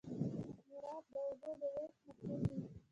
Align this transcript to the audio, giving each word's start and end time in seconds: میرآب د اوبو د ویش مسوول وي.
میرآب 0.69 1.03
د 1.13 1.15
اوبو 1.27 1.51
د 1.59 1.61
ویش 1.73 1.93
مسوول 2.03 2.41
وي. 2.49 2.63